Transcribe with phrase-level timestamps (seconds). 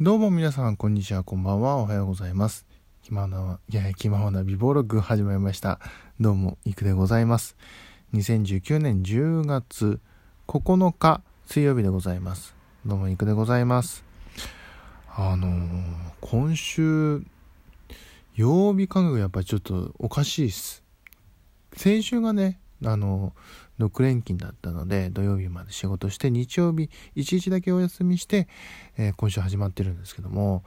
[0.00, 2.66] どうも皆さん、こんにちは、こんばんは、おはようございます。
[3.02, 5.80] 気まな、いや、気ままな美貌録始まりました。
[6.20, 7.56] どうも、いくでございます。
[8.14, 9.98] 2019年10月
[10.46, 12.54] 9日、水曜日でございます。
[12.86, 14.04] どうも、いくでございます。
[15.16, 15.82] あのー
[16.20, 17.24] 今週、
[18.36, 20.84] 曜日感覚やっぱりちょっとおかしいっす。
[21.72, 23.34] 先週がね、あの、
[23.78, 28.48] 6連勤だったので、土曜日まで仕事して、日曜日1日だけお休みして、
[28.96, 30.64] えー今週始まってるんですけども、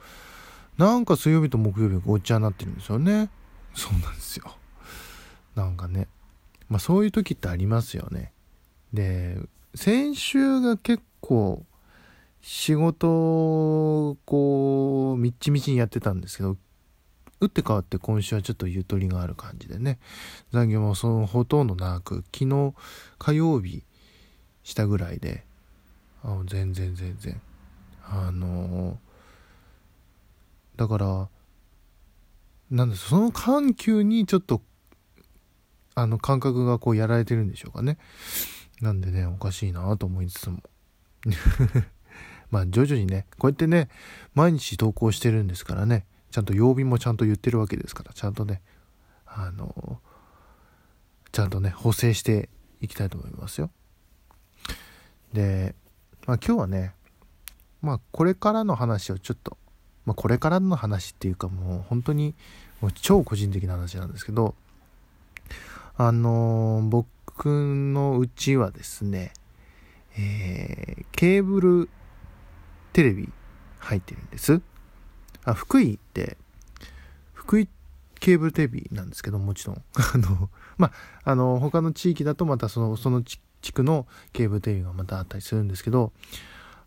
[0.78, 3.30] なんか水曜日と木曜日がごっちゃになってるんですよね。
[3.74, 4.56] そうなんですよ。
[5.54, 6.08] なんかね。
[6.68, 8.32] まあそういう時ってありますよね。
[8.92, 9.38] で、
[9.74, 11.64] 先週が結構、
[12.42, 13.08] 仕事
[14.08, 16.56] をこう、みっちみちにやってたんですけど、
[17.42, 19.98] 打って変わって今週はちょっとゆとりがある感じでね。
[20.52, 22.72] 残業もそのほとんどなく、昨日
[23.18, 23.82] 火曜日
[24.62, 25.44] したぐらいで、
[26.22, 27.40] あ全然全然。
[28.04, 28.96] あの
[30.76, 31.28] だから、
[32.70, 34.62] なんでその緩急にちょっと、
[35.96, 37.98] あの感覚がこうやられてるんでしょうかね。
[38.80, 40.62] なんでね、おかしいなと思いつつも。
[42.52, 43.88] まあ徐々にね、こうやってね、
[44.32, 48.62] 毎日投稿してるんですからね、ちゃんと曜日もちゃんと言ってるわけですから、ちゃんとね、
[49.26, 50.00] あの、
[51.30, 52.48] ちゃんとね、補正して
[52.80, 53.70] いきたいと思いますよ。
[55.34, 55.74] で、
[56.26, 56.94] まあ今日はね、
[57.82, 59.58] まあこれからの話をちょっと、
[60.06, 62.34] まあこれからの話っていうかもう本当に
[62.80, 64.54] もう超個人的な話なんですけど、
[65.98, 69.34] あの僕のうちはですね、
[70.16, 71.90] えーケーブル
[72.94, 73.30] テレビ
[73.78, 74.62] 入ってるんです。
[75.44, 76.36] あ、福井って、
[77.32, 77.68] 福井
[78.20, 79.82] ケーブルテレビなんですけど、もちろん。
[80.14, 80.92] あの、ま
[81.24, 83.40] あ、あの、他の地域だとまたその、その地
[83.72, 86.12] 区のケーブルテレビがまたあったりするんですけど、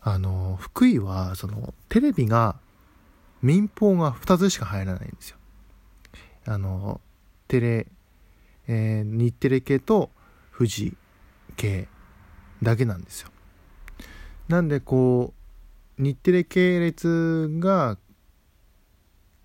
[0.00, 2.56] あの、福井は、その、テレビが、
[3.42, 5.36] 民放が2つしか入らないんですよ。
[6.46, 7.00] あの、
[7.48, 7.86] テレ、
[8.68, 10.10] えー日テレ系と
[10.56, 10.96] 富士
[11.56, 11.88] 系
[12.62, 13.30] だけなんですよ。
[14.48, 15.34] なんでこ
[15.98, 17.98] う、日テレ系列が、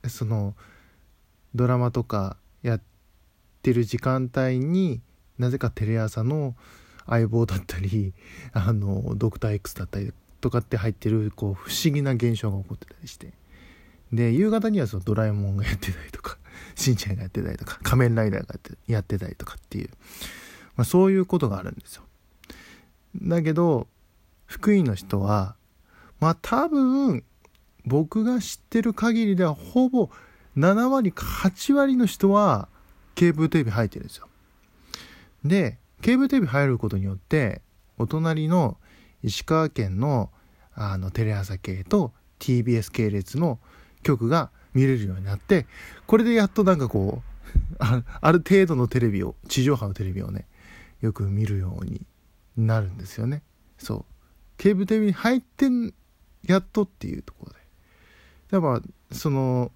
[0.08, 0.56] その、
[1.54, 2.82] ドラマとかやっ
[3.62, 5.02] てる時間帯に
[5.38, 6.56] なぜかテレ朝の
[7.08, 8.14] 相棒だったり
[8.54, 13.34] あのドクター X だったりとかって入ってるこう不思議な現象が起こってたりして。
[14.14, 16.38] で夕方にはそのドラえもんがやってたりとか
[16.76, 19.90] しんちゃんがやってたりとか仮面ライダーがやってやってたりとかっていう、
[20.76, 22.04] まあ、そういうことがあるんですよ。
[23.22, 23.88] だけど
[24.48, 25.56] 福井の人は
[26.20, 27.24] まあ多分
[27.86, 30.10] 僕が知ってる限りではほぼ
[30.58, 32.68] 7割か8割の人は
[33.16, 34.28] ケーブルテレビ入ってるんですよ。
[35.44, 37.62] で、ケーブルテレビ入ることによって、
[37.98, 38.78] お隣の
[39.24, 40.30] 石川県の
[40.74, 43.60] あのテレ朝系と TBS 系列の
[44.04, 45.66] 局が見れるようになって、
[46.08, 47.32] これでやっとなんかこう、
[47.80, 50.48] ある程度のテレビを、地上波のテレビをね、
[51.02, 52.06] よく見るように
[52.58, 53.44] なるんですよね。
[53.78, 54.06] そう。
[54.58, 55.94] ケーブルテレビに入ってん、
[56.44, 57.61] やっとっていうところで。
[58.52, 58.82] やっぱ、
[59.12, 59.72] その、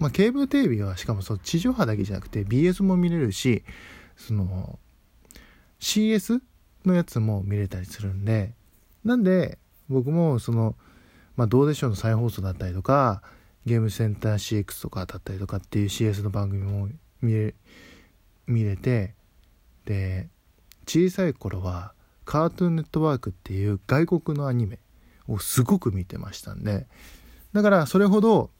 [0.00, 3.62] まあ、ケーブルテレビはしかもその地上波だけじゃなくて BS も見れるし
[4.16, 4.78] その
[5.78, 6.40] CS
[6.86, 8.52] のやつも見れたりするんで
[9.04, 9.58] なんで
[9.90, 10.74] 僕もその、
[11.36, 13.22] まあ、どうでしょうの再放送だったりとか
[13.66, 16.88] ゲームセンター CX とかだったりとかっていう CS の番組も
[17.20, 17.54] 見れ
[18.46, 19.14] 見れて
[19.84, 20.28] で
[20.86, 21.92] 小さい頃は
[22.24, 24.78] カートゥーンネットワークっていう外国のアニメ
[25.28, 26.86] をすごく見てましたんで
[27.52, 28.50] だからそれほど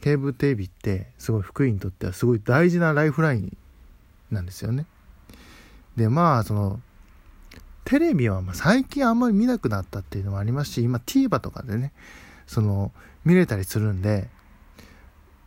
[0.00, 3.56] ケーブルテレビってすごい福井にとってはすごい大事なライフライン
[4.30, 4.86] なんですよね。
[5.96, 6.80] でまあその
[7.84, 11.92] テレビはま最近あんまり見なくなったっていうのもありますし今 TVer とかでね
[12.46, 12.92] その
[13.24, 14.28] 見れたりするんで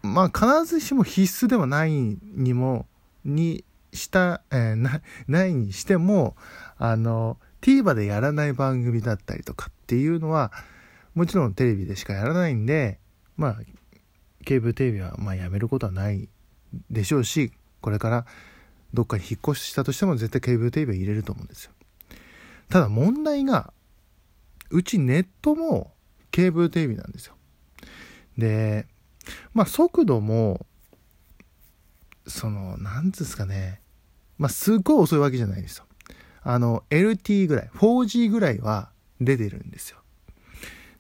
[0.02, 2.86] まあ必ずしも必須ではないにも
[3.24, 3.64] に
[3.94, 6.36] した、えーなないにしても
[6.78, 10.52] あの TVer でやらない番組だったりとかっていうのは
[11.16, 13.00] もちろんテレビでしかやらないんで
[13.38, 13.58] まあ
[14.46, 16.30] ケーブルテレビはまあやめることはない
[16.90, 17.52] でしょうし
[17.82, 18.26] これから
[18.94, 21.72] どっかに引っ越ししたとしても絶対ケーブルテレビは入れると思うんですよ。
[22.70, 23.74] ただ問題が
[24.70, 25.92] うちネットも
[26.32, 27.36] ケーブルテレビなんですよ。
[28.38, 28.88] で
[29.54, 30.66] まあ速度も
[32.28, 33.82] そのなんつうすかね。
[34.38, 35.86] まあすっごい遅いわけじゃないですよ。
[36.44, 40.03] あの LT ぐらい 4G ぐらいは出てるんですよ。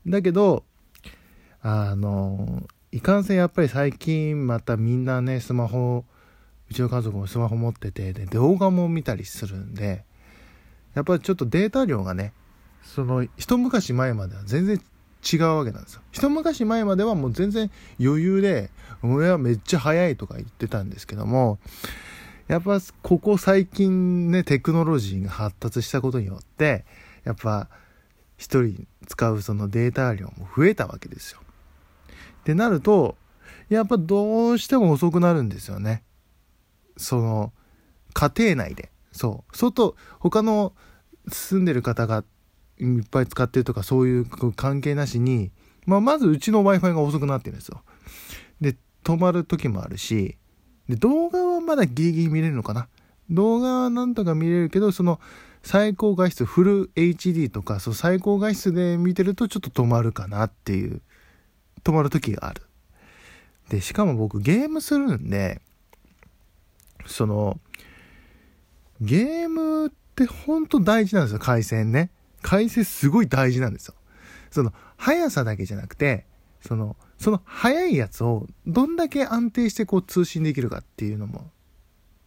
[0.07, 0.63] だけど
[1.61, 6.05] あのいかんせんやっぱり最近またみんなねスマホ
[6.69, 10.03] うちの家族もスマホ持っててで動画も見たりするんで
[10.94, 12.33] やっぱりちょっとデータ量がね
[12.83, 14.81] その一昔前までは全然
[15.23, 16.01] 違うわけなんですよ。
[16.11, 18.69] 一昔前まではもう全然余裕で、
[19.01, 21.59] 俺はめっちゃ速いとか言ってたんですけども、
[22.47, 26.85] やっぱここ最近ね、テクノロジーが発達したことによって、
[27.23, 27.69] やっぱ
[28.44, 31.40] 一人使うそのデータ量も増えたわけですよ。
[32.42, 33.16] ってなると、
[33.69, 36.04] やっぱどうしても遅くなるんですよね。
[36.98, 37.54] その、
[38.13, 38.92] 家庭内で。
[39.13, 39.57] そう。
[39.57, 40.74] 外、他の
[41.31, 42.25] 住んでる方が
[42.80, 45.51] いっぱい使ってるとかそういう関係なしに、
[45.86, 47.81] まあ、まずうちの Wi-Fi が遅くなってるんですよ。
[48.60, 48.75] で、
[49.06, 50.38] 止まる時もあるし、
[50.89, 52.89] で、動画はまだギリギリ見れるのかな。
[53.30, 55.22] 動画はなんとか見れるけど、その
[55.63, 61.01] 最高画質、フル HD とか、そう最高画質で見てるとちょっと止まるかなっていう、
[61.83, 62.62] 止まる時がある。
[63.69, 65.62] で、しかも僕ゲームするんで、
[67.06, 67.60] その、
[69.00, 72.12] ゲームって本当大事なんですよ、回線ね。
[72.42, 73.95] 回線すごい大事なんですよ。
[74.51, 76.25] その、速さだけじゃなくて、
[76.62, 81.50] その、その速いやつをどんだけ安定してこう通信できるかっていうのも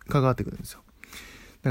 [0.09, 0.81] 関わってくるんですよ。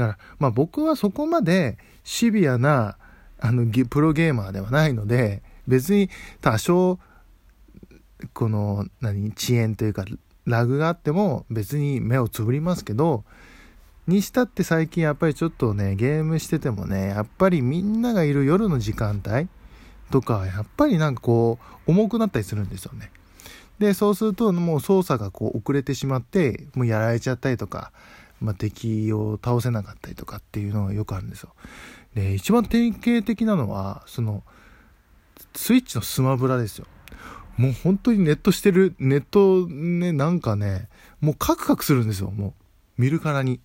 [0.00, 2.96] から、まあ僕はそこまでシビアな、
[3.40, 6.10] あの、プロゲーマーではないので、別に
[6.40, 6.98] 多少、
[8.32, 10.04] この、何、遅延というか、
[10.44, 13.24] ラグがあっても別に目をつぶりますけど、
[14.06, 19.48] にしたって最近やっぱりちょっとね、ゲームしててもね、やっぱりみんながいる夜の時間帯
[20.12, 23.10] とか、やっぱりなんかこう、重くなったりするんですよね。
[23.80, 27.92] で、そうするともう操作がこう遅れてしまって、もうやられちゃったりとか、
[28.40, 31.54] まあ、敵を倒せなかったりとかっていうのがよくあるんですよ。
[32.14, 34.42] で、一番典型的なのは、その、
[35.54, 36.86] スイッチのスマブラですよ。
[37.56, 40.88] もう本当にネットしてる、ネットね、なんかね、
[41.20, 42.54] もうカクカクするんですよ、も
[42.98, 43.02] う。
[43.02, 43.60] 見るからに。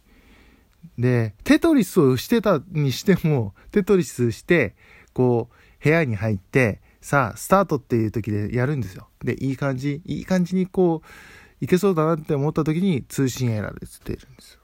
[0.97, 4.75] で、テトリスをしてたにしても、テトリスして、
[5.13, 9.09] こう、部屋に入って、さあ、スタートっていう時でやるんですよ。
[9.24, 11.07] で、いい感じ、いい感じにこう、
[11.63, 14.61] いけそうだなって思った時に通信エラーでつってるんですよ。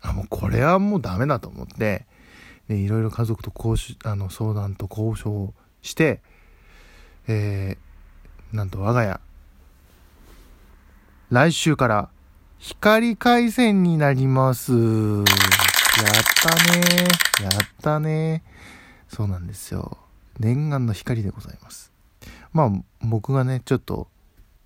[0.00, 2.06] あ、もうこれはもうダメだと思って、
[2.68, 6.20] で、いろいろ家族と交渉、あの、相談と交渉して、
[7.26, 9.20] えー、なんと我が家、
[11.30, 12.08] 来週から
[12.58, 14.72] 光回線になります。
[14.72, 15.24] やっ
[16.42, 17.08] たね
[17.42, 17.52] やっ
[17.82, 18.44] たね
[19.08, 19.98] そうなんですよ。
[20.38, 21.92] 念願の光でございます。
[22.52, 24.08] まあ、僕がね、ちょっと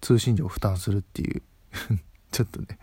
[0.01, 1.43] 通信料を負担するっていう
[2.33, 2.79] ちょっとね、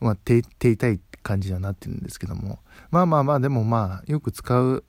[0.00, 2.60] まあ、手、手痛い感じにはなってるんですけども。
[2.90, 4.84] まあまあまあ、でもまあ、よく使う、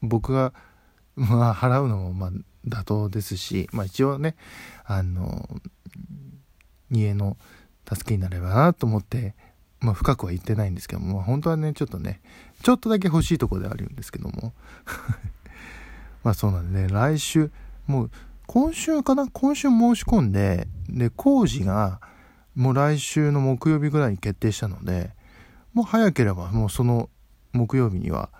[0.00, 0.54] 僕が、
[1.16, 2.30] まあ、払うのも、まあ、
[2.66, 4.36] 妥当ですし、まあ一応ね、
[4.84, 5.60] あの、
[6.90, 7.36] 家の
[7.88, 9.34] 助けになればなと思って、
[9.80, 12.20] まあ深くは言ってないんですけども、まあ、本当はね、ちょっとね、
[12.62, 14.54] ちょっとだけ欲しいとこではあるんですけども。
[16.24, 17.52] まあそうなんでね、来週、
[17.86, 18.10] もう
[18.46, 19.28] 今週かな？
[19.28, 22.00] 今週申し込んで、で、工事が
[22.54, 25.10] もう来週の木曜日ぐらいに決定したので、
[25.72, 27.08] もう早ければもうその
[27.52, 28.30] 木曜日には、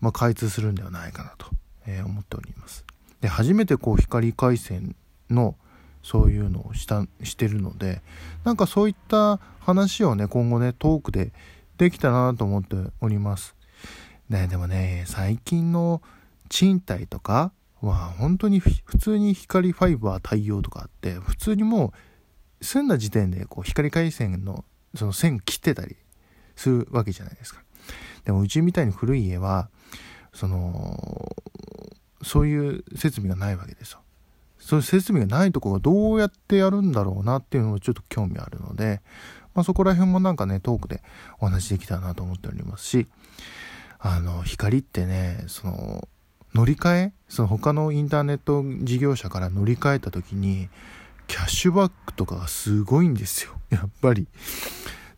[0.00, 1.46] まあ、開通するんではないかなと、
[1.86, 2.84] えー、思っております。
[3.20, 4.94] で、初めてこう光回線
[5.30, 5.56] の、
[6.02, 8.00] そういうのをしたしてるので
[8.44, 11.32] なんかそういった話をね今後ねトークで
[11.76, 13.54] できたなと思っております
[14.30, 16.00] ねでもね最近の
[16.48, 21.92] 賃貸とかは本当に普通に光ファイバー対応とかあって普通にもう
[22.60, 25.96] 済んだ時点でこう光回線のその線切ってたり
[26.56, 27.62] するわけじゃないですか。
[28.24, 29.68] でもうちみたいに古い家は
[30.32, 31.36] その
[32.22, 34.00] そういう設備がないわけですよ。
[34.58, 39.00] そういう設備がないとこがどうやってやるんだろうなっていうのがちょっと興味あるので、
[39.54, 41.02] まあ、そこら辺もなんかね、トークで
[41.40, 43.06] お話できたらなと思っておりますし、
[43.98, 46.08] あの、光ってね、その、
[46.54, 50.68] 乗り換えその他のインターネット事業者から乗り換えた時に、
[51.28, 53.52] キャッシュバックとかがすごいんですよ。
[53.70, 54.26] やっぱり。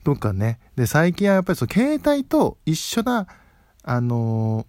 [0.05, 0.59] とかね。
[0.76, 3.26] で、最近はやっぱりその携帯と一緒な、
[3.83, 4.67] あの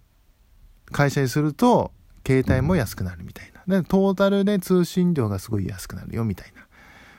[0.86, 1.92] ー、会社にすると、
[2.26, 6.66] 携帯も安くなるみたいなで、トータルで通信料がすごい安くなるよ、みたいな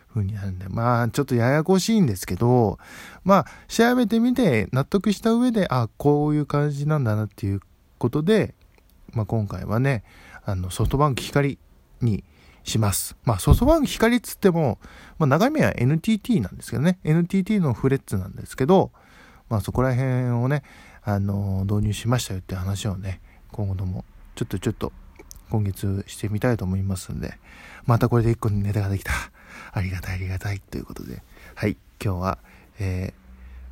[0.10, 2.80] 風になるんで、まあ、ちょっとややこしいんですけど、
[3.24, 7.62] まあ、調べてみて納得した上で、あ、こういう感じなんだなっていう
[7.98, 8.56] ことで、
[9.14, 10.04] まあ今回はね、
[10.46, 11.58] あの、ソフトバンク光
[12.02, 12.24] に
[12.64, 13.16] します。
[13.24, 14.80] まあソフトバンク光っつっても、
[15.20, 18.92] まあ長い目は NTT なんですけどね、NTT のフレッツなんですけど、
[19.50, 20.64] まあそこら辺をね、
[21.04, 24.06] あの、導入しましたよって話をね、今後とも、
[24.36, 24.92] ちょっとちょっと
[25.50, 27.38] 今月してみたいと思いますんで、
[27.86, 29.12] またこれで一個ネタができた。
[29.72, 31.22] ありがたいありがたいということで、
[31.56, 32.38] はい、今日は、
[32.80, 33.14] え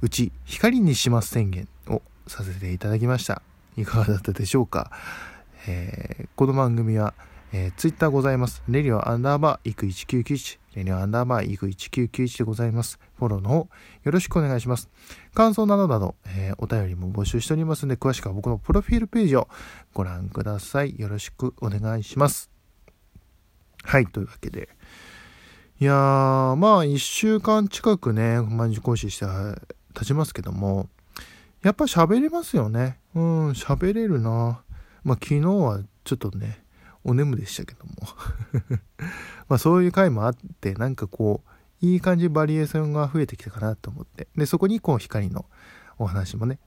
[0.01, 3.41] ー、うち光にします宣言をさせていただきました。
[3.77, 4.91] いかがだったでしょうか。
[5.67, 7.13] えー、この番組は、
[7.53, 8.63] えー、ツイッターございます。
[8.69, 10.57] レディオアンダーバーイク1991。
[10.75, 12.97] レディオアンダーバーイク1991でございます。
[13.17, 13.67] フォローの方、よ
[14.05, 14.89] ろしくお願いします。
[15.33, 19.49] 感想などなど、えー、お便りも募集しておりますので、詳しくは僕のプロフィールページを
[19.93, 20.97] ご覧ください。
[20.97, 22.49] よろしくお願いします。
[23.83, 24.69] はい、というわけで。
[25.81, 29.25] いやー、まあ、一週間近くね、毎日講師して
[29.93, 30.87] 経ちますけども、
[31.63, 32.97] やっぱ喋れますよね。
[33.13, 34.61] うん、喋れるな。
[35.03, 36.63] まあ、昨日はちょっとね、
[37.03, 37.91] お眠でしたけども。
[39.49, 44.27] まあそういう回もあってなんかこういい感じバリエーションが増えてきたかなと思って。
[44.35, 45.45] でそこにこう光の
[45.97, 46.59] お話もね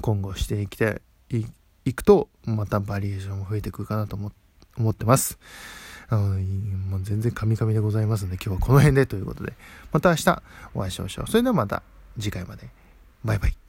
[0.00, 1.00] 今後していきたい
[1.84, 5.38] いくとまたバリエーションも増えてくるかなと思ってます。
[6.10, 9.52] あのもう全然カミカミでございますので今日はこの辺でということで。
[9.92, 10.42] また明日
[10.74, 11.26] お会いしましょう。
[11.30, 11.82] それではまた
[12.18, 12.68] 次回まで。
[13.24, 13.67] バイバイ。